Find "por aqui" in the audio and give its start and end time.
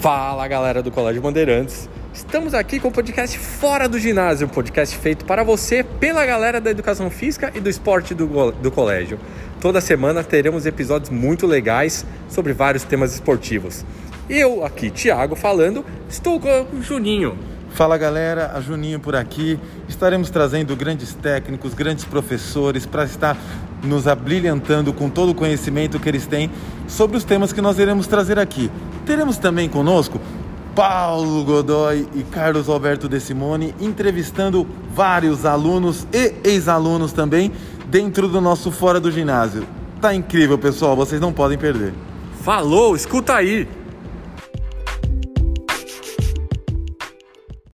18.98-19.58